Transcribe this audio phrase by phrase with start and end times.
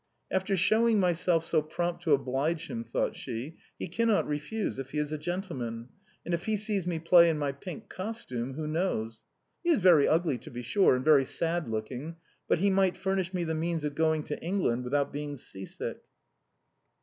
[0.31, 4.97] "After showing myself so prompt to oblige him," thought she," he cannot refuse, if he
[4.97, 5.89] is a gentleman;
[6.25, 9.25] and if he sees me play in my pink costume, who knows?
[9.63, 10.25] He is very THE TOILETTE OF THE GRACES.
[10.25, 12.15] 213 Ugly, to be sure, and very sad looking,
[12.47, 15.99] but he might furnish me the means of going to England without being sea sick."